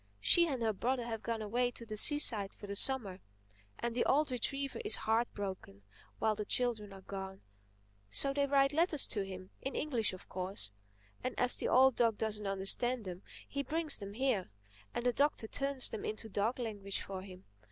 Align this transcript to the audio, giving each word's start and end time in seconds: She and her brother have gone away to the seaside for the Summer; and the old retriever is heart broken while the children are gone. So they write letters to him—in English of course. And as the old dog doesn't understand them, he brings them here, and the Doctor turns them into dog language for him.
She 0.19 0.47
and 0.47 0.63
her 0.63 0.73
brother 0.73 1.05
have 1.05 1.21
gone 1.21 1.43
away 1.43 1.69
to 1.69 1.85
the 1.85 1.95
seaside 1.95 2.55
for 2.55 2.65
the 2.65 2.75
Summer; 2.75 3.19
and 3.77 3.93
the 3.93 4.03
old 4.05 4.31
retriever 4.31 4.79
is 4.83 4.95
heart 4.95 5.31
broken 5.35 5.83
while 6.17 6.33
the 6.33 6.43
children 6.43 6.91
are 6.91 7.01
gone. 7.03 7.41
So 8.09 8.33
they 8.33 8.47
write 8.47 8.73
letters 8.73 9.05
to 9.09 9.23
him—in 9.23 9.75
English 9.75 10.11
of 10.11 10.27
course. 10.27 10.71
And 11.23 11.39
as 11.39 11.55
the 11.55 11.67
old 11.67 11.95
dog 11.97 12.17
doesn't 12.17 12.47
understand 12.47 13.05
them, 13.05 13.21
he 13.47 13.61
brings 13.61 13.99
them 13.99 14.13
here, 14.13 14.49
and 14.91 15.05
the 15.05 15.13
Doctor 15.13 15.45
turns 15.47 15.89
them 15.89 16.03
into 16.03 16.27
dog 16.29 16.57
language 16.57 16.99
for 17.01 17.21
him. 17.21 17.45